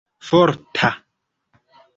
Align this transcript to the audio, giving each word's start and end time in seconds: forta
forta 0.31 0.89